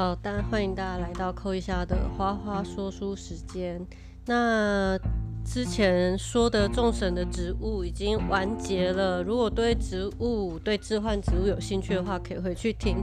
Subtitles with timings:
[0.00, 3.86] 好，大家欢迎大家来到扣一下的花花说书时间。
[4.24, 4.98] 那
[5.44, 12.96] 之前说的众神的植物已经完结了，如果对植物、对置换植物有兴趣的话，可以回去听。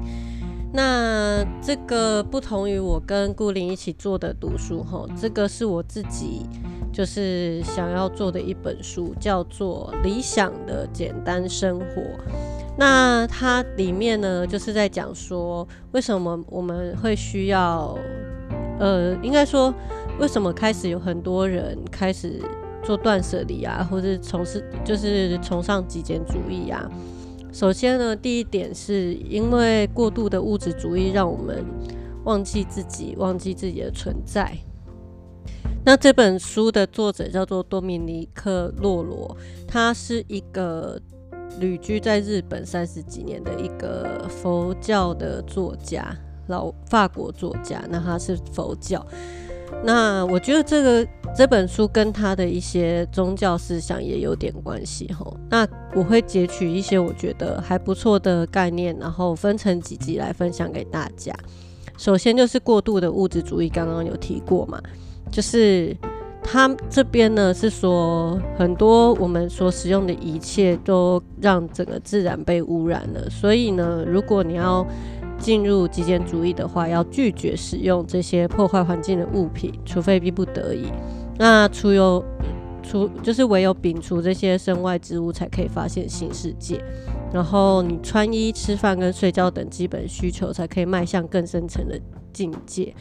[0.74, 6.48] 那这个不同于我跟顾林一起做的读书哈，这个是我自己
[6.92, 11.86] 就是想要做的一本书，叫做《理想的简单生活》。
[12.80, 17.98] 那它里面呢，就是在讲说，为什么我们会需要，
[18.80, 19.74] 呃，应该说，
[20.20, 22.40] 为什么开始有很多人开始
[22.84, 26.88] 做断舍离啊，或者从事就是崇尚极简主义啊。
[27.52, 31.66] 首先呢，第一点是因为过度的物质主义让我们
[32.26, 34.56] 忘记自己，忘记自己的存在。
[35.84, 39.36] 那这本书的作者叫做多米尼克·洛罗，
[39.68, 41.02] 他是一个。
[41.60, 46.16] 旅居在日本三十几年的一个佛教的作家，
[46.48, 49.06] 老法国作家，那他是佛教。
[49.84, 55.36] 那我觉得这个这本书跟他的一些宗教思想也有点关系吼。
[55.50, 61.34] 那我会截取一些我觉得还不错的概念，然后分成几集来分享给大家。
[61.98, 64.82] 首先就是过度的物质主义，刚刚有提过嘛，
[65.32, 65.96] 就是。
[66.50, 73.30] 他这边呢是说，很多我们所使用的一切都让整个自然被污染了。
[73.30, 74.88] 所以呢，如果你要
[75.38, 80.86] 进入极简主义的话，要拒绝使用这些破坏环境的物品，除非逼不得已。
[81.38, 82.24] 那除有
[82.82, 86.82] 除就是唯有摒除这些身外之物，才可以发现新世界。
[87.34, 92.00] 然后你穿衣、吃饭跟睡觉等基本需求，才可以迈向更深层的
[92.32, 92.96] 境界。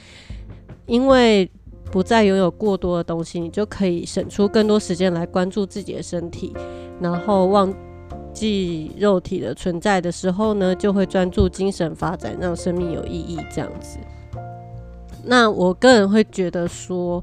[0.87, 1.49] 因为
[1.91, 6.53] 不再拥有过多的东西，你就可以省出更多时间来关注自己的身体，
[7.01, 7.73] 然后忘
[8.33, 13.39] 记肉体的存在的时候呢，就会专注精神发展，让生命有意义。
[13.51, 13.99] 这样子，
[15.25, 17.23] 那我个人会觉得说，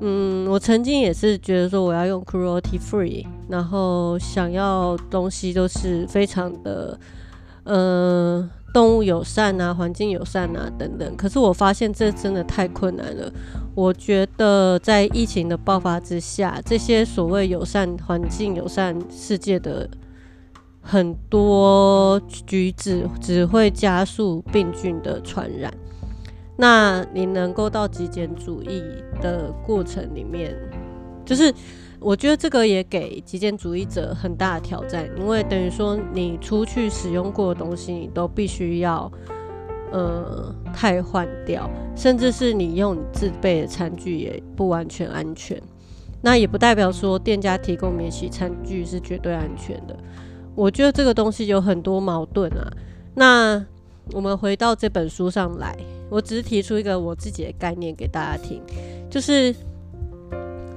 [0.00, 6.98] 嗯，我曾经也是觉得说，我要用 cruelty free，然后想要东西都是非常的，
[7.64, 8.50] 嗯。
[8.74, 11.16] 动物友善啊，环境友善啊，等等。
[11.16, 13.32] 可是我发现这真的太困难了。
[13.74, 19.88] 我觉得在疫情的爆发之下，这些所谓友善环境、友善世界的
[20.82, 25.72] 很多举止，只会加速病菌的传染。
[26.56, 28.82] 那你能够到极简主义
[29.22, 30.54] 的过程里面，
[31.24, 31.54] 就是。
[32.04, 39.10] 我觉得这个也给极简主义者很大的挑战，因为等于说你出去使用过的东西，你都必须要
[39.90, 45.58] 呃汰换掉，甚至是你用你自备的餐具也不完全安全。
[46.20, 49.96] 那也不代表说店家提供免洗餐具是绝对安全的。
[50.54, 52.70] 我觉得这个东西有很多矛盾啊。
[53.14, 53.64] 那
[54.12, 55.74] 我们回到这本书上来，
[56.10, 58.60] 我只是提出一个我自己的概念给大家听，
[59.08, 59.54] 就是。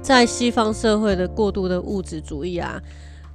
[0.08, 2.80] 在西方社会的过度的物质主义啊，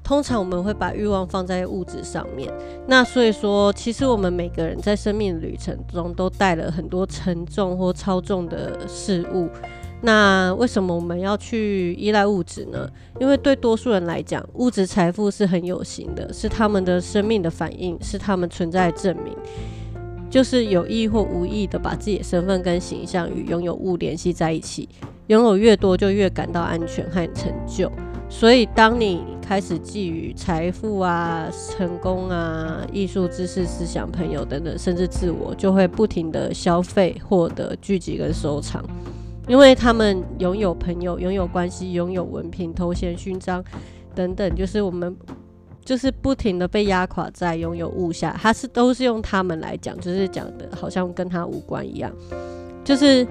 [0.04, 2.52] 通常我们会把欲望放在物质上面。
[2.88, 9.48] 那所以说，其实我们每个人在生命旅程中都带了很多沉重或超重的事物。
[10.02, 12.90] 那为什么我们要去依赖物质呢？
[13.20, 19.32] 因为对多数人来讲，物质财富是很有形的，是他们的生命的反应，是他们存在的证明。
[20.28, 24.90] 就是有意或无意的把自己的身份跟形象与拥有物联系在一起。
[25.28, 27.92] 拥有越多，就越感到安全和成就。
[28.30, 38.84] 所以，当你开始觊觎财富啊、成功啊、艺术、知识、思想、朋友等等，甚至自我，就会不停的消费、获得、聚集跟收藏。
[39.48, 43.64] 因为他们拥有朋友、拥有关系、拥有文凭、头衔、勋章
[44.16, 45.16] 等等，就是我们
[45.86, 48.36] 就是不停的被压垮在拥有物下。
[48.42, 52.12] 他是都是用他们来讲，就是讲的好像跟他无关一样，
[52.84, 53.26] 就是。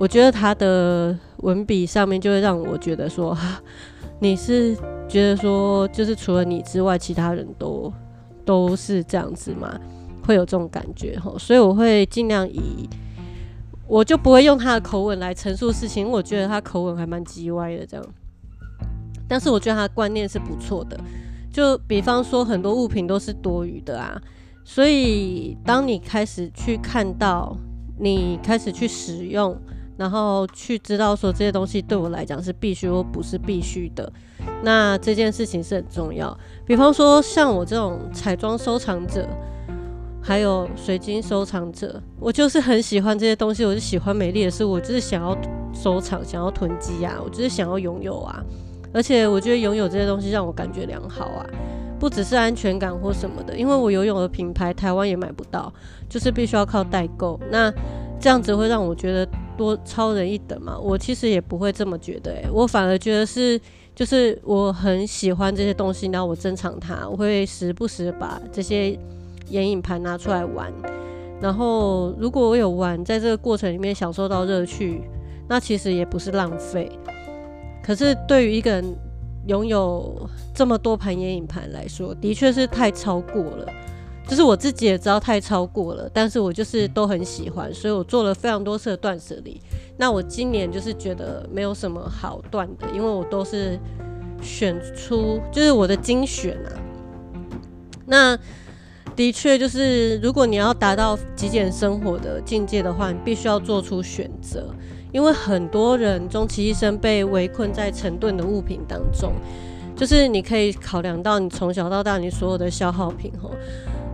[0.00, 3.36] 我觉得他的文笔上面就会让我觉得说，
[4.20, 4.76] 你是
[5.08, 7.92] 觉得说，就是除了你之外，其他人都
[8.44, 9.78] 都是这样子吗？
[10.24, 12.88] 会有这种感觉哈，所以我会尽量以，
[13.86, 18.06] 我就不会用他的口吻来陈述事情，因为我觉得他口吻还蛮叽歪的这样。
[19.26, 20.98] 但是我觉得他的观念是不错的，
[21.52, 24.20] 就比方说很多物品都是多余的啊，
[24.64, 27.56] 所以当你开始去看到，
[27.98, 29.56] 你开始去使用。
[29.98, 34.10] 然后去知道说这些东西对我来讲是必须或不是必须的，
[34.62, 36.34] 那这件事情是很重要。
[36.64, 39.28] 比方说像我这种彩妆收藏者，
[40.22, 45.36] 还有水晶收藏者，我就是很喜欢这些东西，我就喜欢美丽的事物，我就是想要
[45.74, 48.40] 收藏，想要囤积啊，我就是想要拥有啊。
[48.94, 51.46] 而且我觉得拥有这些东西让我感觉良好啊，
[51.98, 55.72] 不只是安全感或什么的，因为我游泳的品牌台湾也买不到，
[56.08, 57.38] 就是必须要靠代购。
[57.50, 57.72] 那
[58.20, 60.78] 这样子会让我觉得多超人一等嘛？
[60.78, 63.60] 我其实也不会这么觉得，诶，我反而觉得是，
[63.94, 68.98] 就是我很喜欢这些东西，然后我珍藏它，我会时不时把这些
[69.48, 70.72] 眼影盘拿出来玩。
[71.40, 75.02] 然后如果我有玩，在这个过程里面享受到乐趣，
[75.48, 76.90] 那其实也不是浪费。
[77.80, 78.96] 可是对于一个人
[79.48, 83.66] 拥有这么多盘眼影盘来说，的确是太超过了。
[84.28, 89.58] 就是我自己也知道太超过了，但是我就是都很喜欢，所以我做了非常多次的断舍离。
[89.96, 93.80] 那我今年就是觉得没有什么好断的，因为我都是
[94.42, 96.68] 选出就是我的精选啊。
[98.04, 98.38] 那
[99.16, 104.74] 的确就是，如果你要达到极简生活的境界的话，你必须要做出选择，
[105.12, 109.32] 因为很多人终其一生被围困在成吨的物品当中。
[109.96, 113.50] 就是你可以考量到你从小到大你所有的消耗品吼。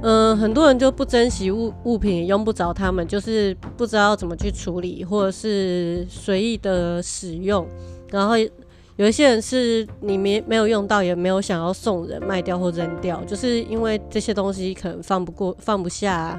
[0.01, 7.67] 嗯，很多人就不珍惜物物品，也用不着他们，就是不知道怎么去处理，或者是随意的使用。
[8.11, 8.35] 然后
[8.97, 16.39] 有一些人是你没没有用到，也没有想要送人、卖掉或扔掉，就是因为这些东西可能放不过、放不下，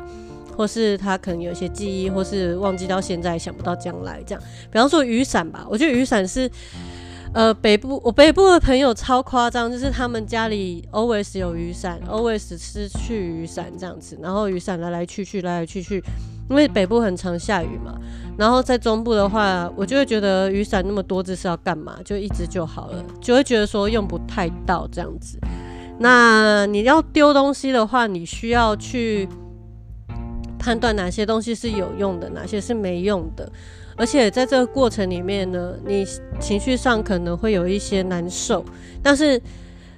[0.55, 4.43] 或是他可能有一些记忆，或是忘记到现在，想不到将来这样。
[4.71, 6.49] 比方说雨伞吧，我觉得雨伞是。
[7.33, 16.01] 呃，北部我北部的朋友超夸张，就是他们家里 always 有雨伞，always 失去雨伞这样子，然后雨伞来来去去，来来去去，
[16.49, 17.99] 因为北部很常下雨嘛。
[18.37, 21.97] 然后在中部的话，我就会觉得雨伞那么多这是要干嘛？
[22.05, 25.37] 就一支就好了，就会觉得说用不太到这样子。
[25.99, 29.27] 那你要丢东西的话，你需要去
[30.65, 33.47] 判断哪些东西是有用的，哪些是没用的。
[33.95, 36.03] 而且在这个过程里面呢，你
[36.39, 38.65] 情绪上可能会有一些难受，
[39.03, 39.39] 但是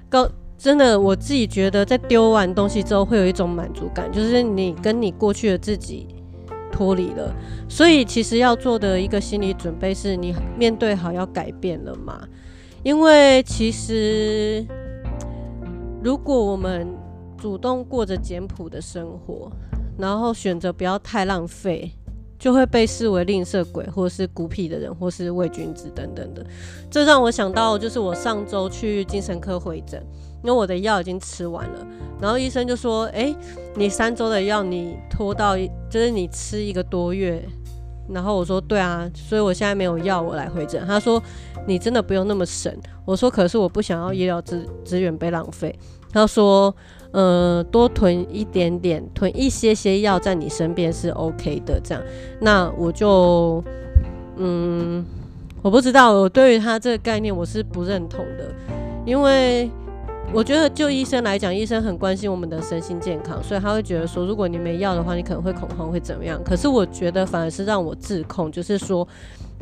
[0.10, 6.06] 高真的我自己觉得，在丢完东西之后会有一种满足感，就是你跟你过去的自己
[6.70, 7.34] 脱离了。
[7.70, 12.28] 所以其实要做的一个心理准备是，你面对好要改变了嘛？
[12.84, 14.66] 因为其实
[16.04, 16.94] 如果我们
[17.38, 19.50] 主动过着简朴的生活，
[19.98, 21.92] 然后选择不要太浪费。
[22.40, 26.46] 就会被视为吝啬鬼，或是孤僻的人，或是伪君子等等的。
[26.88, 30.00] 这让我想到，就是我上周去精神科会诊，
[30.44, 31.88] 因为我的药已经吃完了，
[32.22, 33.36] 然后医生就说：“哎，
[33.76, 35.58] 你三周的药你拖到，
[35.90, 37.44] 就是你吃一个多月。”
[38.08, 41.20] 然后我说：“对啊，所以我现在没有药，我来回诊。”他说
[41.66, 42.72] ：“你真的不用那么省。”
[43.04, 45.76] 我说：“可是我不想要医疗资资源被浪费。”
[46.14, 46.74] 他说。
[47.12, 51.80] 呃，多囤一点点，囤一些些药在你身边是 OK 的。
[51.84, 52.04] 这样，
[52.40, 53.64] 那我就，
[54.36, 55.06] 嗯，
[55.62, 58.54] 我不知道，我对于他这个概念我是不认同的，
[59.06, 59.70] 因为
[60.34, 66.42] 我觉得就医生来讲，医生很关心我们的身心健康，所以他会觉得说，如果你没药的话，你可能会恐慌，会怎么样？
[66.44, 69.08] 可是我觉得反而是让我自控，就是说。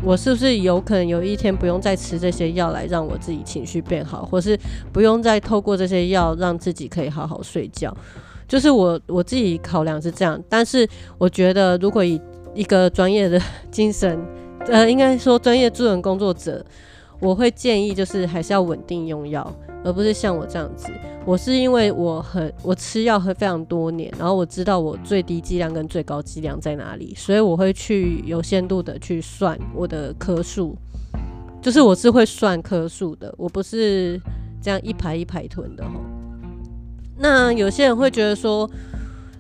[0.04, 4.60] 我是不是有可能有一天不用再吃这些药来让我自己情绪变好，或是
[4.92, 7.96] 不用再透过这些药让自己可以好好睡觉？
[8.48, 10.88] 就是我我自己考量是这样，但是
[11.18, 12.22] 我觉得如果以
[12.54, 14.20] 一个专业的精神，
[14.68, 16.64] 呃，应该说专业助人工作者，
[17.20, 19.52] 我会建议就是还是要稳定用药。
[19.86, 20.92] 而不是像我这样子，
[21.26, 30.76] 我是因为我很我吃药喝非常多年，然后我知道我最低剂量跟最高剂量在哪里，所以我会去有限度的去算我的颗数，
[31.62, 34.20] 就是我是会算颗数的，我不是
[34.60, 35.92] 这样一排一排囤的哈。
[37.20, 38.68] 那有些人会觉得说，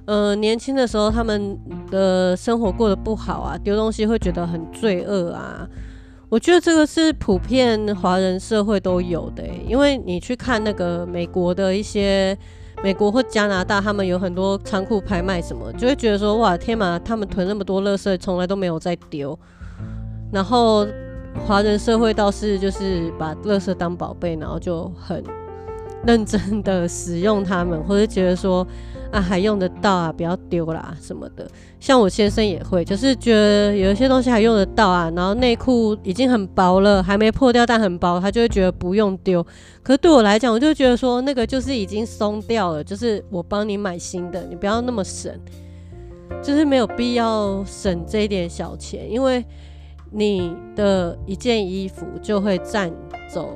[0.05, 1.59] 呃，年轻的时候他们
[1.89, 5.67] 的生活过得不好啊，丢东西会觉得很罪恶啊。
[6.29, 12.37] 我觉得这个是普遍华人社会都有的，因为你去看那个美国的一些
[12.83, 19.37] 美国或加拿大，他们有很多仓库拍卖什么，就会觉得说哇天嘛，他们囤那么多垃圾，从来都没有在丢。
[20.31, 20.85] 然后
[21.45, 25.23] 华人社会倒是就是把垃圾当宝贝，然后就很
[26.05, 28.65] 认真的使用它们，或者觉得说。
[29.15, 31.49] 啊，还用得到啊，不要丢啦什么的。
[31.79, 39.41] 像我先生也会，就是觉得有一些东西还用得到啊，然后内裤已经很薄了，还没破掉但很薄，他就会觉得不用丢。
[39.81, 45.31] 可是对我来讲，我就觉得说那个就是已经松掉了，就是我帮你买新的，你不要那么省，
[46.43, 49.45] 就是没有必要省这一点小钱，因为
[50.11, 52.91] 你的一件衣服就会占
[53.29, 53.49] 走。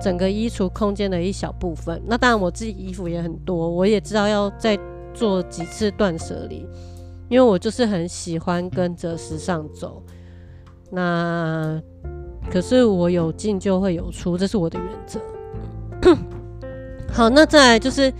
[0.00, 4.76] 整个衣橱空间的一小部分，那当然我自己衣服也很多，我也知道要再
[5.14, 6.66] 做几次断舍离，
[7.28, 10.02] 因为我就是很喜欢跟着时尚走。
[10.90, 11.80] 那
[12.50, 15.20] 可是我有进就会有出，这是我的原则。
[17.12, 18.12] 好，那再来就是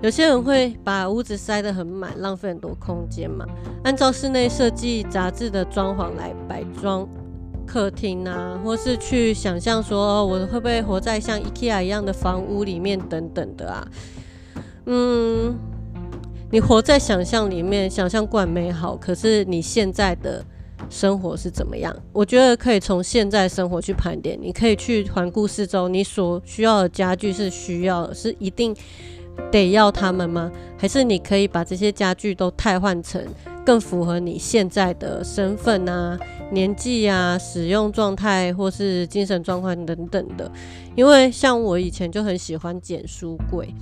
[0.00, 3.44] 有些人会把屋子塞得很满，浪费很多空间嘛。
[3.84, 7.06] 按照室内设计杂志的装潢来摆装
[7.66, 13.88] 客厅啊，或是去想象说我会不会活在像 IKEA 一样的房屋里面等等的啊。
[14.86, 15.54] 嗯，
[16.52, 20.44] 你活在想象里面，想象惯美好，可是你现在的。
[20.90, 21.96] 生活是怎么样？
[22.12, 24.36] 我觉得可以从现在生活去盘点。
[24.38, 28.74] 你可以去环顾四周，你所需要的家具是需要是一定
[29.50, 30.50] 得要他们吗？
[30.76, 33.24] 还是你可以把这些家具都替换成
[33.64, 36.18] 更符合你现在的身份啊、
[36.50, 40.50] 年纪啊、使用状态或是精神状况等等的？
[40.96, 43.72] 因为像我以前就很喜欢捡书柜。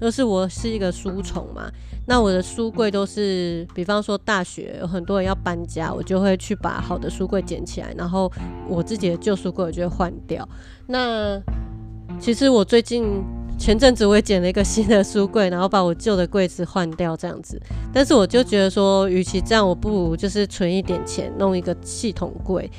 [0.00, 1.70] 就是我是一个书虫嘛，
[2.06, 8.30] 那我的书柜都是，比方说大学有很多人要搬家，我就会去把好的书柜捡起来，然后
[8.68, 10.46] 我自己的旧书柜我就会换掉。
[10.86, 11.40] 那
[12.20, 13.22] 其实我最近
[13.58, 17.58] 前阵子我也捡了一个新的书柜，然后把我旧的柜子换掉这样子。
[17.92, 22.70] 但是我就觉得说，与其这样，我不如就是存一点钱弄一个系统柜。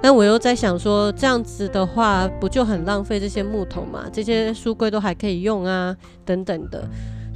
[0.00, 4.04] 但我又在想说，这样子的话，不就很浪费这些木头嘛？
[4.12, 6.88] 这些书柜都还可以用啊，等等的。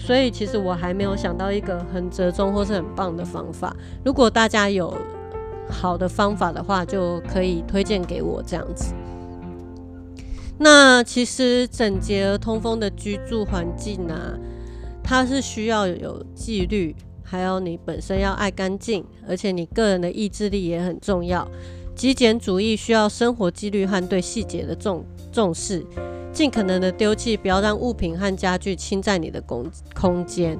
[0.04, 3.74] 所以其实我还没有想到一个很折中或是很棒的方法。
[4.04, 4.92] 如果大家有
[5.70, 8.92] 好的方法的话，就可以推荐给我这样子。
[10.58, 14.36] 那其实整洁而通风的居住环境啊，
[15.04, 21.46] 它是需要有纪律，还有你本身要爱干净，而且你个人的意志力也很重要。
[21.94, 25.84] 极简主义需要生活纪律和对细节的重重视，
[26.32, 30.58] 尽可能的丢弃，不要让物品和家具侵占你的空空间，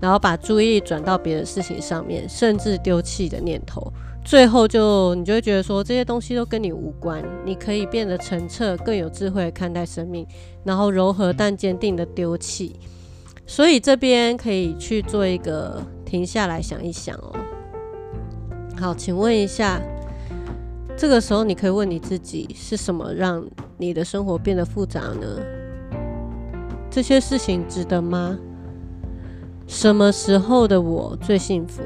[0.00, 3.92] 然后把注意力转到别的事情上面，甚至丢弃的念头。
[4.24, 10.26] 最后就你就会觉得说这些东西都跟你无关，你可以变得澄澈，更有智慧看待生命，
[10.64, 12.76] 然后柔和但坚定的丢弃。
[13.46, 17.34] 所以这边可以去做一个停下来想一想哦。
[18.78, 19.82] 好，请问一下。
[21.02, 23.44] 这个时候，你可以问你自己：是什么让
[23.76, 25.26] 你的生活变得复杂呢？
[26.88, 28.38] 这些事情值得吗？
[29.66, 31.82] 什么时候的我最幸福？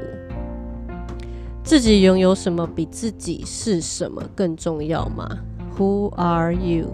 [1.63, 5.27] 自己拥有什么比自己是什么更重要吗
[5.75, 6.93] ？Who are you？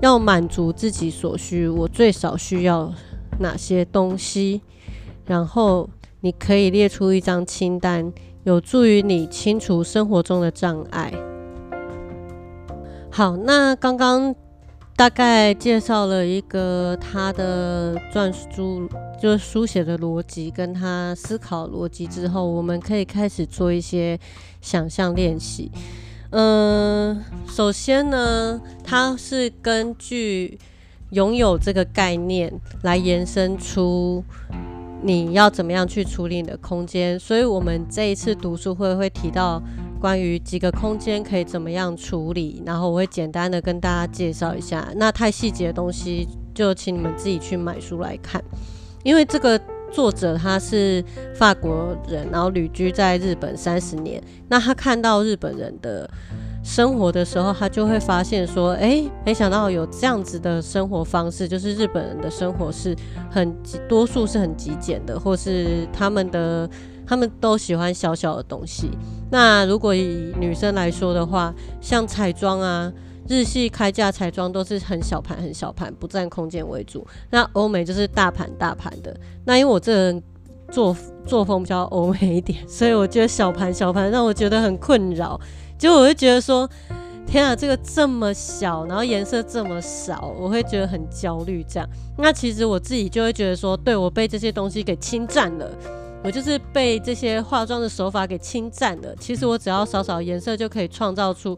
[0.00, 2.94] 要满足自己所需，我最少需要
[3.38, 4.62] 哪些东西？
[5.26, 5.90] 然后
[6.22, 8.10] 你可以列出一张清单。
[8.48, 11.12] 有助于你清除生活中的障碍。
[13.10, 14.34] 好，那刚刚
[14.96, 18.88] 大概介绍了一个他的撰书，
[19.20, 24.18] 就是书写的逻辑，跟他思考逻辑之后，我们可以开始做一些
[24.62, 25.70] 想象练习。
[26.30, 30.58] 嗯，首先呢，它是根据
[31.10, 32.50] 拥有这个概念
[32.80, 34.24] 来延伸出。
[35.00, 37.18] 你要怎么样去处理你的空间？
[37.18, 39.62] 所以，我们这一次读书会会提到
[40.00, 44.88] 关于几个空间可以怎么样处理，然后我会简单的跟大家介绍一下。
[44.96, 48.42] 那太细节的东西，就请你们自己去买书来看。
[49.04, 49.60] 因为这个
[49.92, 56.10] 作者他是法国人，然后旅居在日本三十年，那他看到日本人的。
[56.68, 62.94] 生活的时候，他就会发现说：“哎，没想到有这样子的生活方式，就是日本人的生活是
[63.30, 63.56] 很
[63.88, 66.68] 多数是很极简的，或是他们的
[67.06, 68.90] 他们都喜欢小小的东西。
[69.30, 72.92] 那如果以女生来说的话，像彩妆啊，
[73.26, 77.04] 日系开价彩妆都是很小盘很小盘，不占空间为主。
[77.30, 79.18] 那欧美就是大盘大盘的。
[79.46, 80.22] 那因为我这人
[80.70, 80.94] 作
[81.26, 85.40] 作风比较欧美一点，所以我觉得小盘小盘让我觉得很困扰。”
[85.78, 86.68] 就我会觉得说，
[87.26, 91.64] 天啊，这个这么小，然后颜色这么少，我会觉得很焦虑。
[91.68, 95.70] 这样，那其实我自己就会觉得说，对我被这些东西给侵占了，
[96.24, 99.14] 我就是被这些化妆的手法给侵占了。
[99.20, 101.56] 其实我只要少少颜色就可以创造出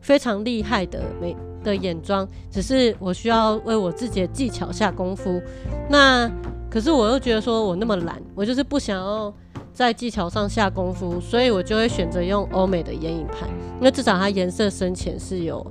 [0.00, 5.40] 非常厉害的美的眼妆，只是我需要为我自己的技巧下功夫。
[5.88, 6.28] 那
[6.68, 9.32] 可是我又觉得说我那么懒，我就是不想要。
[9.72, 13.48] 在技巧上下功夫，所以我就会选择用欧美的眼影盘，
[13.78, 15.64] 因为至少它颜色深浅是有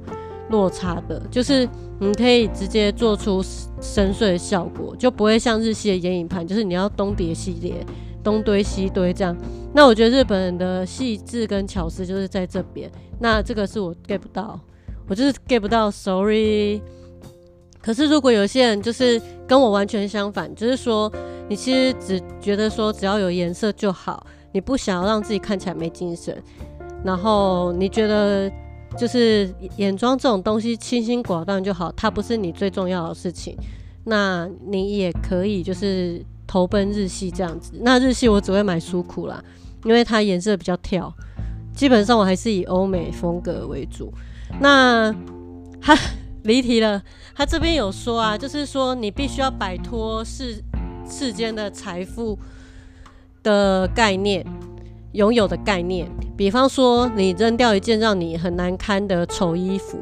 [0.50, 1.68] 落差的，就是
[2.00, 3.44] 你可以直接做出
[3.79, 7.86] 深邃的效果，就不会像日系的眼影盘，就是你要东叠西叠、
[8.24, 9.38] 东堆西堆这样。
[9.74, 12.89] 那我觉得日本人的细致跟巧思就是在这边，
[13.20, 14.60] 那这个是我 get 不到，
[15.08, 16.82] 我就是 get 不到，sorry。
[17.89, 21.12] 可是如果有些人就是跟我完全相反，就是说。
[21.50, 26.39] 你其实只觉得说只要有颜色就好，你不想要让自己看起来没精神，
[27.03, 28.48] 然后你觉得
[28.96, 33.58] 就是眼妆这种东西清新寡断就好，它不是你最重要的事情。
[34.03, 37.72] 那你也可以就是投奔日系这样子。
[37.81, 39.43] 那日系我只会买舒库啦，
[39.84, 41.12] 因为它颜色比较跳。
[41.74, 44.13] 基本上我还是以欧美风格为主。
[44.62, 45.12] 那
[45.81, 45.98] 哈
[46.43, 47.01] 离题了，
[47.39, 50.62] 他这边有说啊，就是说你必须要摆脱世
[51.10, 52.38] 世间的财富
[53.41, 54.46] 的概念，
[55.13, 56.05] 拥有的概念。
[56.36, 59.98] 比方说，你扔掉一件让你很难堪的丑衣服，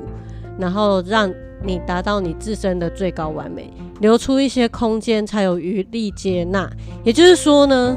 [0.58, 1.32] 然后让
[1.64, 6.68] 你达到你自身的最高完美，留出一些空间才有余力接纳。
[7.04, 7.96] 也就是说呢，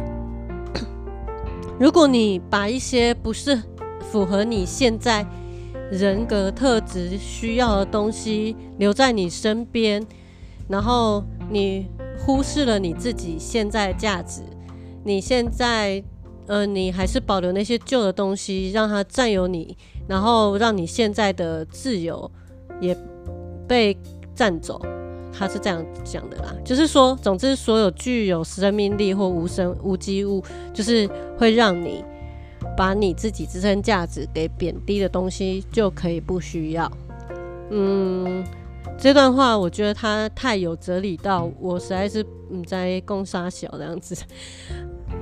[1.78, 3.58] 如果你把一些不是
[4.02, 5.24] 符合你现在
[5.90, 10.06] 人格特质需要的东西留在你身边，
[10.68, 14.42] 然后你忽视了你自己现在价值，
[15.04, 16.02] 你现在
[16.46, 22.30] 呃，你还是保留那些旧的东西，让它占有你，然后让你现在的自由
[22.80, 22.96] 也
[23.66, 23.96] 被
[24.34, 24.80] 占走。
[25.32, 30.42] 他是这样讲的啦，就是说，总之，所有具有生命力或无生无机物，
[30.74, 32.04] 就是会让你。
[32.80, 36.90] 把你自己自身价值给贬低的东西就可以不需要。
[37.68, 38.42] 嗯，
[38.96, 44.16] 这段话我觉得他太有哲理到我实在是嗯在攻杀小这样子。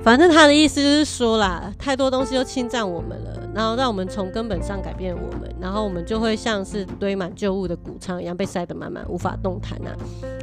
[0.01, 9.91] 反正他的意思就是说啦，太多东西都侵占我们了，然后让我们从根本上改变我们，然后我们就会像是堆满旧物的谷仓一样被塞得满满，无法动弹啊。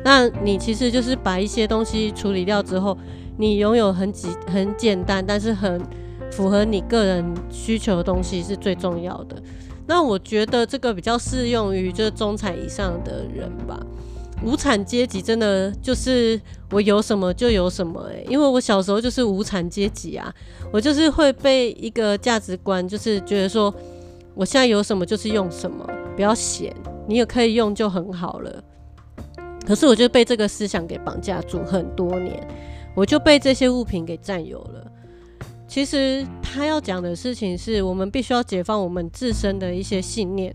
[0.05, 2.95] 那你其实就是把一些东西处理掉之后，
[3.39, 5.81] 你拥有很简很简单，但是很。
[6.37, 9.43] 符合你个人需求的东西是最重要的。
[9.87, 13.81] 那我觉得这个比较适用于就是中产以上的人吧。
[14.45, 16.39] 无产阶级真的就是
[16.71, 20.31] 我有什么就有什么诶，因为我小时候就是无产阶级啊，
[20.71, 23.75] 我就是会被一个价值观，就是觉得说
[24.35, 26.71] 我现在有什么就是用什么，不要闲，
[27.09, 28.63] 你也可以用就很好了。
[29.67, 32.47] 可是我就被这个思想给绑架住很多年，
[32.95, 34.93] 我就被这些物品给占有了。
[35.69, 40.55] 其实他要讲的事情是我们必须要解放我们自身的一些信念，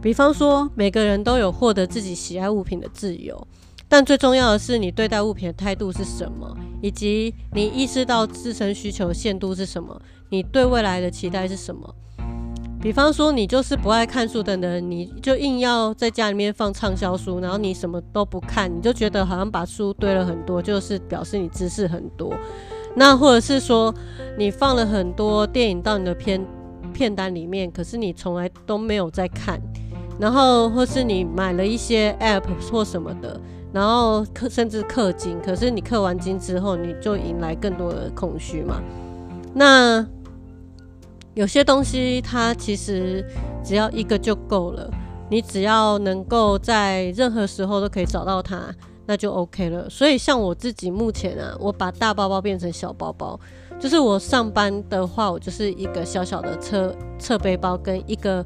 [0.00, 3.46] 比方说每个人都有获得自己喜爱物品的自由，
[3.88, 11.94] 但最重要的是你对待物品的态度是什么，以及你意识到自身需求限度是什么，你对未来的期待是什么。
[12.80, 22.34] 比方说你就是不爱看书的人，你就硬要在家里面放畅销书，然后你什么都不看，你就觉得好像把书堆了很多，就是表示你知识很多。
[22.94, 23.94] 那或者是说，
[24.36, 26.44] 你放了很多电影到你的片
[26.92, 29.60] 片单里面，可是你从来都没有在看，
[30.18, 33.40] 然后或是你买了一些 app 或什么的，
[33.72, 38.82] 然后氪甚至氪金，可是你氪完金之后，你就迎来更多的空虚嘛。
[39.54, 40.06] 那
[41.34, 43.24] 有些东西它其实
[43.64, 44.90] 只要一个就够了，
[45.30, 48.62] 你只要能够在任何时候都可以找到它。
[49.12, 49.90] 那就 OK 了。
[49.90, 53.38] 所以像我自己目前啊，我把大包包变成小包包，
[53.78, 58.42] 就是我上班的话，我就是一个小小的侧侧背包跟一个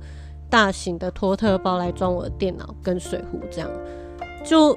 [0.50, 3.70] 大型的托特包来装我的电脑跟水壶，这样。
[4.44, 4.76] 就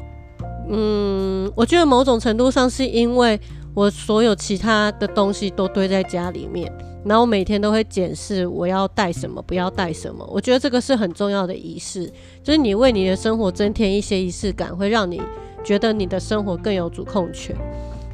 [0.70, 3.40] 嗯，我觉得某种程度上是因为
[3.74, 6.72] 我所有其他的东西都堆在家里面，
[7.04, 10.24] 然后我每天都会检视我要带什么，不要带什么。
[10.32, 15.20] 我觉得这个是很重要的仪式，就是你为你的生活增添一些仪式感，会让你。
[15.64, 17.56] 觉得你的生活更有主控权，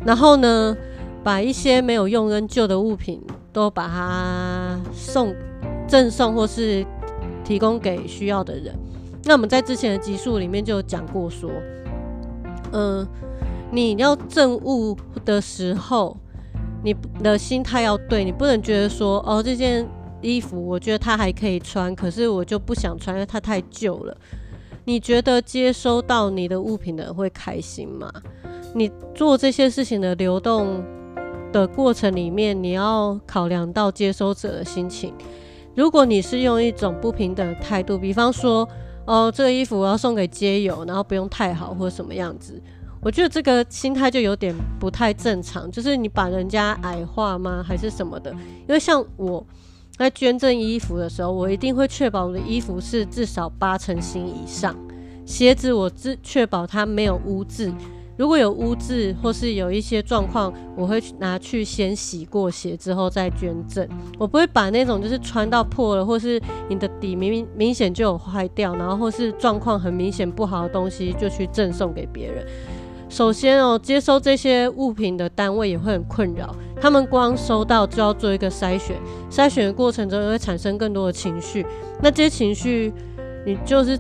[0.05, 0.75] 然后呢，
[1.23, 3.21] 把一些没有用跟旧的物品
[3.53, 5.34] 都把它送
[5.88, 6.86] 赠送或是
[7.43, 8.75] 提供给需要的人。
[9.23, 11.49] 那我们在之前的集数里面就讲过说，
[12.73, 13.08] 嗯，
[13.71, 16.15] 你要赠物的时候，
[16.84, 19.88] 你的心态要对，你不能觉得说，哦，这件
[20.21, 24.15] 衣服我觉得它还可以穿，可是我就不想穿，因为它太旧了。
[24.88, 28.12] 你觉得接收到你的物品的人会开心吗？
[28.74, 30.84] 你做这些事情的流动
[31.52, 35.12] 的过程里面，你要考量到接收者的心情。
[35.76, 38.67] 如果你是用一种不平等的态度，比方说，
[39.06, 42.62] 哦，这个衣服我要送给街友，然后不用太好或什么样子，
[43.02, 45.69] 我觉得这个心态就有点不太正常。
[45.71, 48.32] 就是你把人家矮化吗，还是什么的？
[48.32, 49.43] 因为像我。
[49.97, 54.75] 在捐赠衣服的时候，我一定会确保我的衣服是至少八成新以上。
[55.25, 57.73] 鞋子我自确保它没有污渍，
[58.17, 63.88] 如果有污渍或是有一些状况，我会拿去先洗过鞋之后再捐赠。
[64.19, 72.45] 我不会把那种就是穿到破了，或是你的底明明明显就有坏掉，然后或是状况很明显不好的东西就去赠送给别人。
[73.08, 78.98] 首先哦，接收这些物品的单位也会很困扰，他们光收到就要做一个筛选，
[79.30, 81.65] 筛选的过程中会产生更多的情绪，
[82.02, 82.91] 那这些情绪，
[83.46, 83.98] 你就是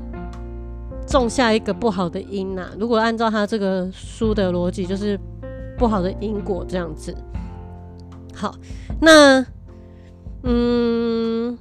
[1.07, 2.71] 种下一个不好的因呐。
[2.77, 5.17] 如果按照他这个书的逻辑，就是
[5.77, 7.15] 不好的因果这样子。
[8.33, 8.53] 好，
[8.99, 9.45] 那
[10.43, 11.57] 嗯，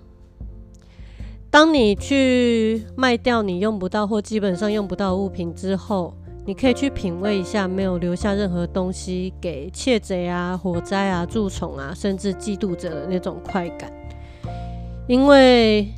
[1.50, 6.14] 当你去卖掉你用不到或基本上用不到物品之后。
[6.46, 13.90] 你可以去品味一下，没有留下任何东西给窃贼啊、火灾啊、蛀虫啊，甚至嫉妒者的那种快感。
[15.09, 15.88] 因为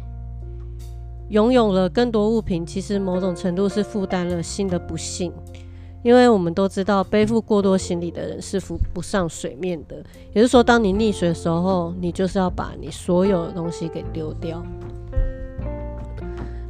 [1.30, 5.32] 拥有了更多物品，其实某种程度是负担了新的不幸。
[6.04, 9.96] 因为我们都知道，背负过多行李的人是浮不上水面的。
[10.32, 14.62] 也就是说，当你溺水的时候，你就是要把你所有的东西给丢掉。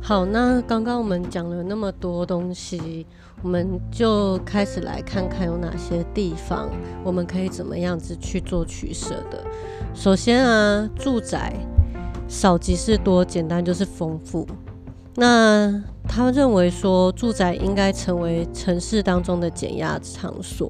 [0.00, 3.06] 好，那刚刚我们讲了那么多东西。
[3.46, 6.68] 我们就开始来看看有哪些地方
[7.04, 9.40] 我们可以怎么样子去做取舍的。
[9.94, 11.54] 首先啊，住宅
[12.26, 14.44] 少即是多，简单就是丰富。
[15.14, 20.68] 那他认为说，住宅应该成为城市当中的减压场所。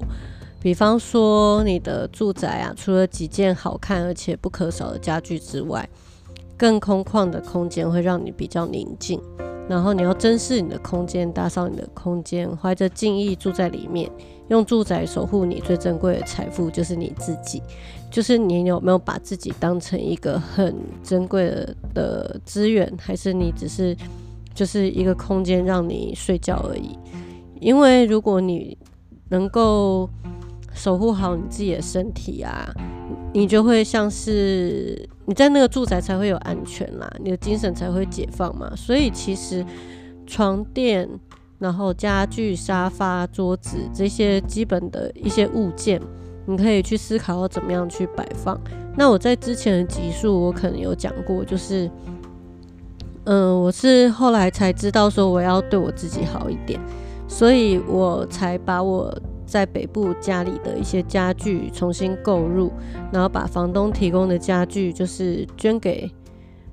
[0.61, 5.89] 比方说，你的住宅啊，除了几件好看而且不可少的家具之外，
[6.55, 9.19] 更空旷的空间会让你比较宁静。
[9.69, 14.09] 然后你要珍视你的空间，打扫你的空间，怀着敬意住在里面，
[14.49, 17.61] 用住宅守护你最珍贵的财富，就是你自己。
[18.09, 23.95] 就是你有没有把自己当成一个很珍贵的的资源，还是你只是
[24.53, 26.97] 就是一个空间让你睡觉而已？
[27.59, 28.77] 因为如果你
[29.29, 30.09] 能够
[30.73, 32.73] 守护好你自己的身体啊。
[33.33, 38.71] 你就会像是你在那个住宅才会有安全啦，你的精神才会解放嘛。
[38.77, 39.63] 所以其实
[40.25, 41.07] 床垫、
[41.59, 46.01] 然后家具、沙发、桌子这些基本的一些物件，
[46.45, 48.57] 你可以去思考要怎么样去摆放。
[48.95, 51.91] 那我在之前的集数我可能有讲过，就是
[53.25, 56.79] 嗯，我是后来才知道说我要对我自己好一点，
[57.27, 59.13] 所以我才把我。
[59.47, 62.71] 在北部家里的一些家具重新购入，
[63.11, 66.11] 然后把房东提供的家具就是捐给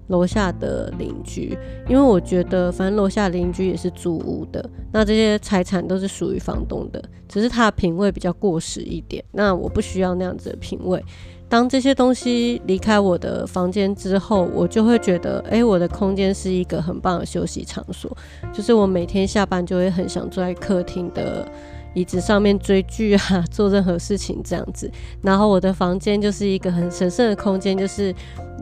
[0.08, 1.56] 楼下的邻居，
[1.88, 11.02] 因为我觉得反正楼下邻居也是租屋的，那这些财产都是属于房东的，只是他的品味比较过时一点，那我不需要那样子的品味。
[11.48, 18.14] 当这些东西离开我的房间之后，我就会觉得，哎，我的空间是一个很棒的休息场所，
[18.52, 21.48] 就是我每天下班就会很想坐在客厅的。
[21.94, 24.90] 椅子上面追剧啊， 做任何事情这样子。
[25.22, 28.14] 然后我的房间就是一个很神圣的空间，就是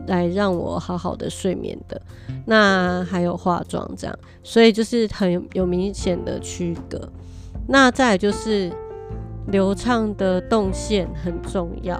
[0.07, 2.01] 来让我好好的睡眠的。
[2.45, 7.09] 那还有化妆这样，所以就是很有明显的区隔。
[7.67, 8.71] 那再就是
[9.47, 11.97] 流畅的动线很重要，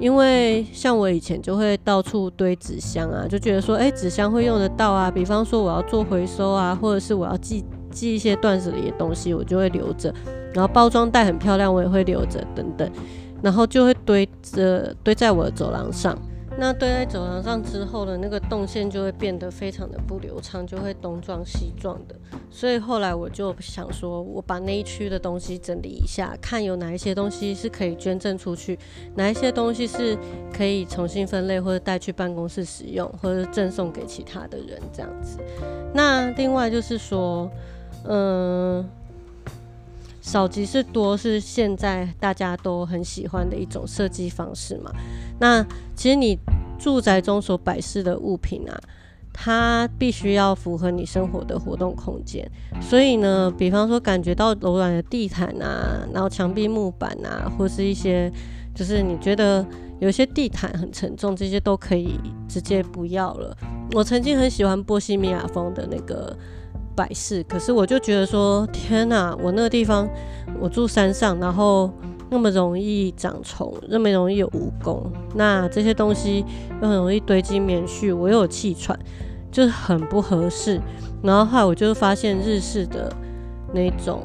[0.00, 5.08] 因为像我以前就会到处堆纸箱啊，就觉得说，哎，纸箱会用得到啊。
[5.08, 7.64] 比方说我要做回收啊，或者是我要寄
[7.94, 10.12] 寄一些断舍离的东西，我就会留着。
[10.52, 12.90] 然后包装袋很漂亮，我也会留着等等，
[13.42, 16.18] 然后就会堆着堆在我的走廊上。
[16.56, 22.14] 那堆在走廊上之后的那个动线就会变得非常的不流畅，就会东撞西撞的。
[22.48, 28.78] 所以后来我就想说，我把那一区的东西整理一下，看有哪一些东西是可以捐赠出去，
[29.16, 30.16] 哪一些东西是
[30.56, 35.40] 可以重新分类或者带去办公室使用，或者赠送给其他的人这样子。
[35.92, 37.50] 那另外就是说，
[38.04, 38.84] 嗯。
[40.22, 44.90] 少即是多，是现在大家都很喜欢的一种设计方式嘛？
[45.38, 45.62] 那
[45.94, 46.38] 其实你
[46.78, 48.74] 住宅中所摆设的物品啊，
[49.34, 52.50] 它必须要符合你生活的活动空间。
[52.80, 58.32] 所以呢，比方说感觉到柔软的地毯啊，然后墙壁木板啊，或是一些
[58.74, 59.64] 就是你觉得
[60.00, 63.54] 有些地毯很沉重，这些都可以直接不要了。
[63.92, 66.34] 我曾经很喜欢波西米亚风的那个。
[66.94, 69.36] 百事，可是我就觉得说，天哪！
[69.42, 70.08] 我那个地方，
[70.60, 71.90] 我住山上，然后
[72.30, 75.02] 那么容易长虫，那么容易有蜈蚣，
[75.34, 76.44] 那这些东西
[76.80, 78.98] 又很容易堆积棉絮，我又有气喘，
[79.50, 80.80] 就是很不合适。
[81.22, 83.10] 然后后来我就发现日式的
[83.72, 84.22] 那种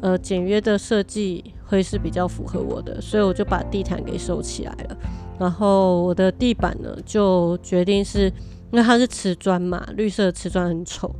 [0.00, 4.96] 呃简约的设计会是比较符合我的，所以我就把地毯给收起来了。
[5.38, 8.32] 然后我的地板呢，就决定是
[8.70, 11.14] 因为它是瓷砖嘛，绿色瓷砖很丑。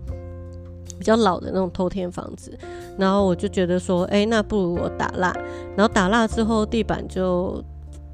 [0.99, 2.57] 比较老的那种偷天房子，
[2.99, 5.35] 然后我就觉得说，哎，那不如我打蜡，
[5.77, 7.63] 然后打蜡之后地板就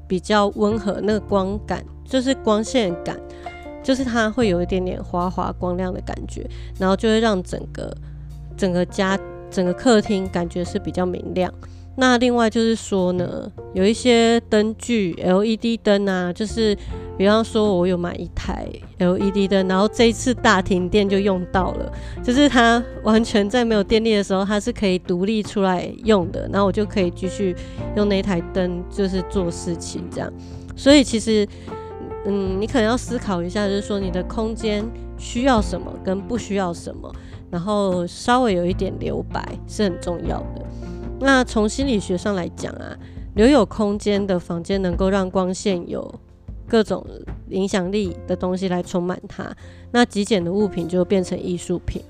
[0.07, 3.19] 比较温和，那个光感就是光线感，
[3.81, 6.47] 就是它会有一点点滑滑光亮的感觉，
[6.79, 7.95] 然后就会让整个
[8.57, 9.17] 整个家
[9.49, 11.53] 整个客厅感觉是比较明亮。
[11.95, 16.75] 那另外就是说呢，有一些灯具 LED 灯啊，就是
[17.17, 21.91] 比方说，我有买一台 LED 灯，然后这一次大停电就用到了，
[22.23, 27.55] 就是它完全在没有电力的时候，它是可以独立出来用的，然后我就可以继续
[27.95, 30.33] 用那台灯，就是做事情这样。
[30.75, 31.47] 所以其实，
[32.25, 34.83] 嗯，你可能要思考一下，就是说你的空间
[35.19, 37.13] 需要什么跟不需要什么，
[37.51, 40.65] 然后稍微有一点留白是很重要的。
[41.23, 42.95] 那从心理学上来讲啊，
[43.35, 46.13] 留有空间的房间能够让光线有。
[46.65, 47.05] 各种
[47.49, 49.55] 影响力的东西来充满它，
[49.91, 52.01] 那极简的物品就变成艺术品，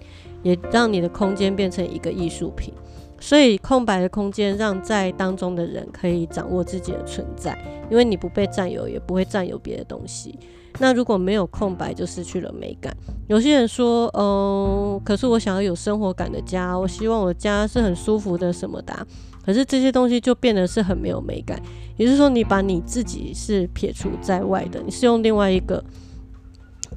[0.41, 2.73] 也让你的空间变成一个艺术品。
[3.19, 7.58] 所以空白的空间让在当中的人可以掌握自己的存在，
[7.89, 10.38] 因为你不被占有，也不会占有别的东西。
[10.80, 12.96] 那如果没有空白，就失去了美感。
[13.28, 19.08] 有些人说，嗯，可是我想要有生活感的家，我希望我的家是很舒服的什么的。
[19.46, 21.62] 可是这些东西就变得是很没有美感，
[21.98, 25.84] 也就是说，你把你自己是撇除在外的，你是用另外一个，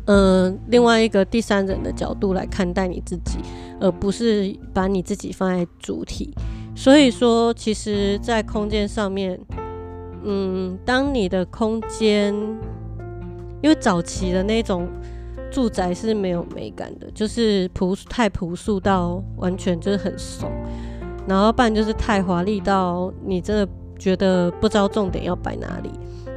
[0.04, 3.38] 嗯，另外一个第三人的角度来看待你自己，
[3.80, 6.32] 而不是把你自己放在主体。
[6.76, 9.40] 所以说，其实，在空间上面，
[10.22, 12.32] 嗯，当你的空间，
[13.66, 14.88] 因为早期的那种
[15.50, 20.48] 住宅是没有美感的，就是朴太朴素到完全就是很怂。
[21.26, 25.90] 然后不然就是太华丽到你真的觉得不知道重点要摆哪里，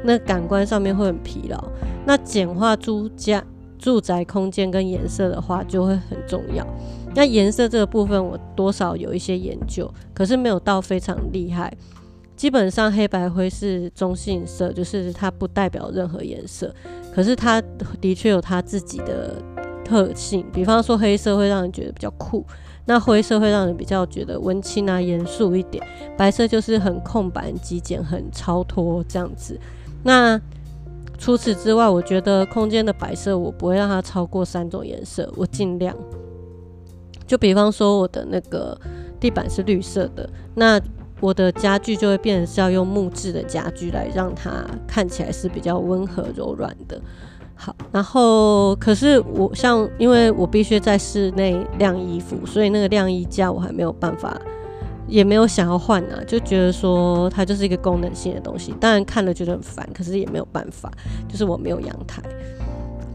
[0.04, 1.64] 那感官上面会很疲劳。
[2.04, 3.44] 那简化住家
[3.78, 6.66] 住宅空间跟颜色的话就会很重要。
[7.14, 11.72] 那颜色这个部分我多少有一些研究，可是没有到非常厉害。
[12.40, 16.74] 基本上黑白灰是中性色，就是它不代表任何颜色，
[17.14, 17.62] 可是它
[18.00, 19.36] 的确有它自己的
[19.84, 20.46] 特性。
[20.54, 22.46] 比方说黑色会让人觉得比较酷。
[22.86, 25.86] 那灰色会让人比较觉得温馨啊、严肃一点，
[26.18, 29.60] 白色就是很空白、极简、很超脱这样子。
[30.04, 30.40] 那
[31.18, 35.94] 除此之外，我觉得空间的白色我不会让它超过三种颜色，我尽量。
[37.28, 38.80] 就比方说我的那个
[39.20, 40.80] 地板是绿色的，那
[41.20, 47.00] 我的家具就会变成是要用木质的家具来让它看起来是比较温和柔软的。
[47.56, 54.40] 好，然后可是我像，因为我必须在室内晾衣服，所以那个晾衣架我还没有办法，
[55.08, 60.90] 也没有想要换啊，就觉得说它就是一个功能性的东西，当然看了觉得很烦，可是也没有办法，
[61.28, 62.22] 就是我没有阳台，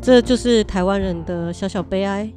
[0.02, 2.30] 这就是台湾人的小小悲哀。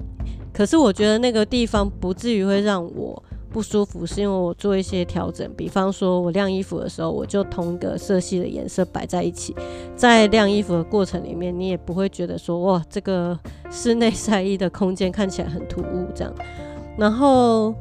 [0.54, 3.22] 可是我觉得那个地方不至于会让我。
[3.58, 9.56] 不舒服是因为我做一些调整，比方说我晾衣服的时候，我就同一个色系的颜色摆在一起，
[9.96, 13.36] 在晾衣服的过程里面，你也不会觉得说哇，这个
[13.72, 16.32] 室内晒衣的空间看起来很突兀这样。
[17.00, 17.74] 然后，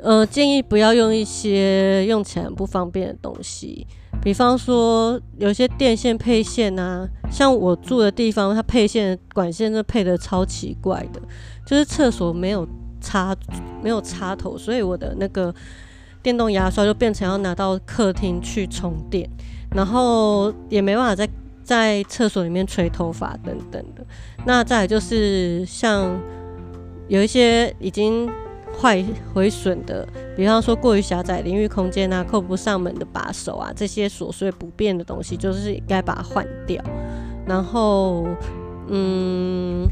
[0.00, 3.86] 呃，建议不要用一些用起来很不方便的东西，
[4.22, 11.22] 比方说有些电线配线啊，像我住的地方，它配线管线都配的超奇怪的，
[11.64, 12.68] 就是厕所没有。
[13.02, 13.36] 插
[13.82, 15.54] 没有插头，所以我的那个
[16.22, 19.28] 电动牙刷就变成要拿到客厅去充电，
[19.74, 21.28] 然后也没办法在
[21.62, 24.06] 在厕所里面吹头发等等的。
[24.46, 26.18] 那再就是像
[27.08, 28.30] 有一些已经
[28.80, 36.82] 坏毁损的，比方说过于狭窄淋浴空间啊，扣不上门的把手啊，这些琐碎不便的东西，就是该把它换掉。
[37.46, 38.26] 然后，
[38.88, 39.88] 嗯。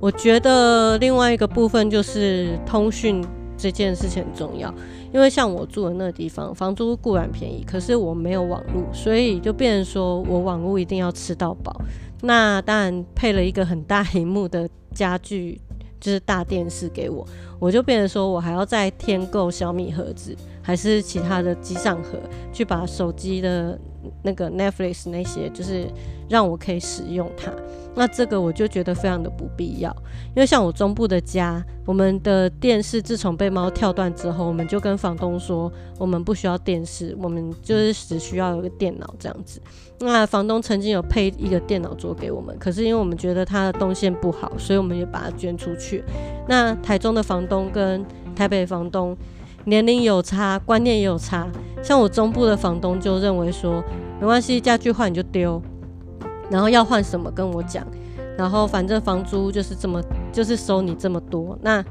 [0.00, 3.24] 我觉得另外一个部分就是通讯
[3.56, 4.72] 这件事情很重要，
[5.12, 11.80] 因为像我住的那个地方，房租固然便宜，可是我没有网络，所以就变成说我网络一定要吃到饱。
[12.22, 15.60] 那当然配了一个很大屏幕的家具，
[16.00, 17.26] 就是大电视给我，
[17.58, 22.18] 我就变成说我还要再添购小米盒子，还是其他的机上盒，
[22.52, 23.76] 去把手机的
[24.22, 25.86] 那个 Netflix 那些，就是
[26.28, 27.52] 让我可以使用它。
[27.94, 29.90] 那这个我就觉得非常的不必要，
[30.28, 39.60] 因为像我中部的家，我们的电视自从被猫跳断之后，我们就跟房东说，我们不需要电视，我们就是只需要有个电脑这样子。
[39.98, 46.04] 那房东曾经有配一个电脑桌给我们，可是因为我们觉得它的动线不好，所以我们也把它捐出去。
[46.46, 49.16] 那台中的房东跟台北房东
[49.64, 51.48] 年龄有差，观念也有差。
[51.82, 53.82] 像我中部的房东就认为说，
[54.20, 55.60] 没关系，家具坏你就丢。
[56.50, 57.86] 然后要换什么跟我讲，
[58.36, 61.58] 然后反正房租就是这么，就是收你这么多。
[61.62, 61.84] 那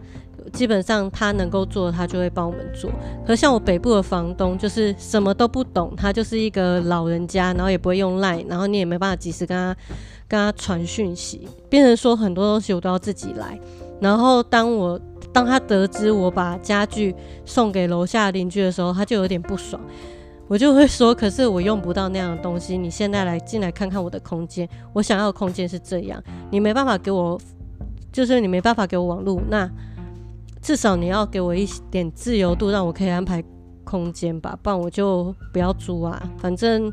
[0.53, 2.89] 基本上他能够做，他就会帮我们做。
[3.25, 9.75] 可像我北部的房东，就是什么都不懂，他就是一个老人家，然后也不会用 Line，然后你也没办法及时跟他
[10.27, 13.59] 跟他传讯息，变成说很多东西我都要自己来。
[13.99, 14.97] 然后当我
[15.33, 17.13] 当他得知我把家具
[17.45, 19.81] 送给楼下邻居的时候，他就有点不爽。
[20.47, 22.77] 我就会说，可是我用不到那样的东西。
[22.77, 27.39] 你现在来进来看看我的空间，我想要的空间是这样，你没办法给我，
[28.11, 29.69] 就是你没办法给我网络，那
[30.61, 33.43] 至少你要给我一点自由度，让我可以安排
[33.83, 36.21] 空间吧，不然我就不要租啊。
[36.37, 36.91] 反正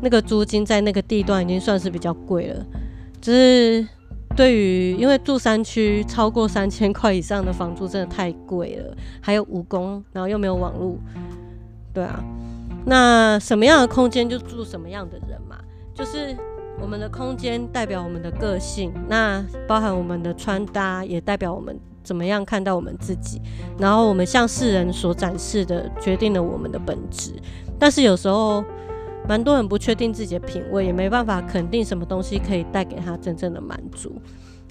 [0.00, 2.64] 那个租金在那个地段已经算是比较贵了，
[3.20, 3.84] 就是
[4.36, 10.96] 对于因为住山区超过三千块以上的房租真的太贵了，还有武功，然后又没有网络，
[11.92, 12.22] 对啊。
[12.86, 15.56] 那什么样的空间就住什么样的人嘛，
[15.94, 16.36] 就是
[16.80, 23.40] 我们的空间代表我们的个性，那包含我们的穿搭也代表我们怎么样看到我们自己，
[23.78, 27.32] 然后我们向世人所展示的决定了我们的本质。
[27.78, 28.62] 但是有时候
[29.26, 34.20] 蛮多人不确定自己的品味，也没办法肯定什么东西可以带给他真正的满足。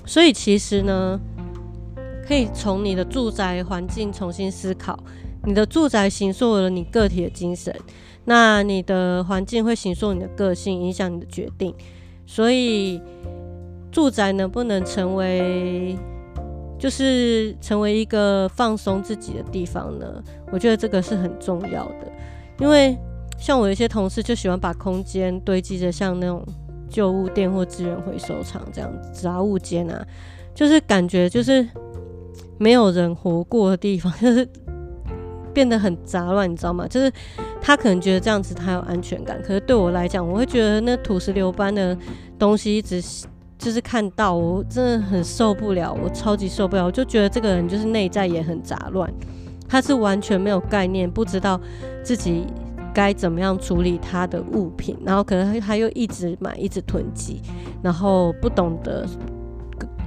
[0.05, 1.19] 所以其实呢，
[2.27, 4.99] 可以从你的住宅环境重新思考。
[5.45, 7.75] 你的住宅形塑了你个体的精神，
[8.25, 11.73] 那你的环境会形塑你的个性，影响你的决定。
[12.25, 13.01] 所以，
[13.91, 15.97] 住宅能不能成为，
[16.79, 20.23] 就是成为一个放松自己的地方呢？
[20.49, 22.11] 我觉得这个是很重要的。
[22.59, 22.97] 因为
[23.37, 26.41] 像我一些同事就喜欢把空间堆积着像那种
[26.89, 30.07] 旧物店或资源回收厂这样杂物间啊，
[30.55, 31.67] 就是感觉就是
[32.57, 34.47] 没有人活过的地方， 就是。
[35.53, 36.87] 变得很杂乱，你知道吗？
[36.87, 37.11] 就是
[37.61, 41.97] 他可能觉得这样子他有安全感，可是对我来讲，我会觉得那土石流般的
[42.37, 43.01] 东西一直
[43.57, 46.85] 就是看到，我真的很受不了，我超级受不了。
[46.85, 49.09] 我就觉得这个人就是内在也很杂乱，
[49.69, 51.59] 他是完全没有概念，不知道
[52.03, 52.45] 自己
[52.93, 57.41] 该怎么样处理他的物品，然后可能他又一直买，一直囤积，
[57.81, 59.07] 然后不懂得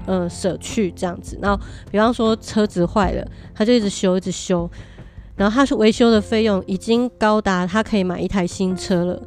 [0.04, 1.38] 呃舍去这样子。
[1.40, 4.70] 然后比方说车子坏了，他就一直修，一直修。
[5.37, 9.22] 然后他是维修的费用已经高达他可以买一台新车了，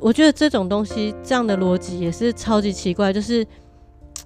[0.00, 3.44] 我觉得这种东西这样的逻辑也是超级奇怪，就是，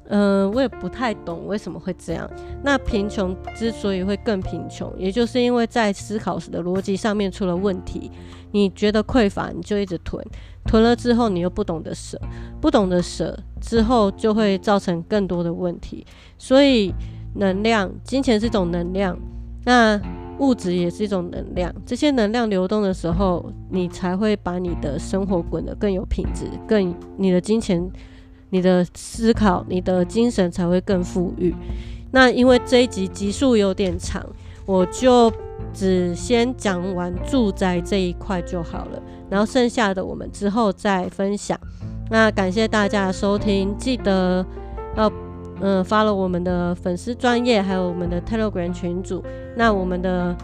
[0.09, 2.31] 嗯，我也不太懂为什么会这样。
[2.63, 8.11] 那贫穷之所以会更贫穷，也就是因为在思考时的逻辑上面出了问题。
[8.53, 10.23] 你觉得匮乏，你就一直囤，
[10.67, 12.21] 囤了之后你又不懂得舍，
[12.61, 16.07] 不懂得舍之后就会造成更多的问题。
[16.37, 16.95] 所以
[17.35, 19.19] 能量，金钱是一种能量，
[19.65, 19.99] 那。
[20.39, 27.91] 物质也是一种能量，这些能量流动的时候，你才会把你的生活滚得更有品质，更你的金钱、
[28.51, 31.55] 你的思考、你的精神才会更富裕。
[32.13, 34.25] 那因为这一集集数有点长，
[34.67, 35.33] 我就
[35.73, 41.59] 只先讲完住宅这一块就好了，然后剩下的我们之后再分享。
[42.11, 44.45] 那感谢大家的收听，记得
[44.97, 45.11] 要。
[45.61, 49.23] 嗯，发了我们的粉丝专业，还有我们的 Telegram 群组。
[49.57, 50.37] 那我们的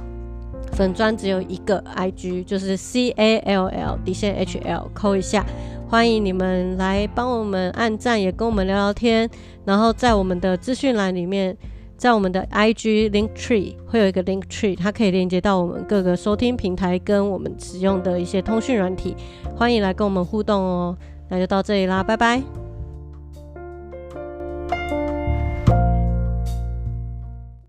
[0.72, 5.44] 粉专只有一个 IG，就是 C A L L 底线 H L，扣一下。
[5.88, 9.28] 欢迎你们来帮我们按赞，也跟我们聊聊天。
[9.66, 11.54] 然后在我们的资讯栏里面，
[11.98, 19.14] 在我们的 IG Link Tree 会有一个 Link Tree，它可以连接到我们各个收听平台跟我们使用的一些通讯软体。
[19.54, 20.96] 欢迎来跟我们互动哦。
[21.28, 22.61] 那就到这里啦，拜拜。